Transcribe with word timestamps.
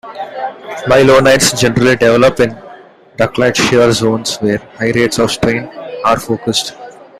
Mylonites 0.87 1.55
generally 1.61 1.95
develop 1.95 2.39
in 2.39 2.57
ductile 3.17 3.53
shear 3.53 3.91
zones 3.91 4.35
where 4.37 4.57
high 4.79 4.89
rates 4.93 5.19
of 5.19 5.29
strain 5.29 5.65
are 6.03 6.19
focused. 6.19 6.73